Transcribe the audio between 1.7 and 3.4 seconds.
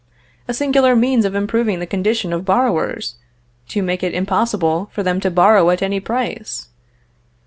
the condition of borrowers,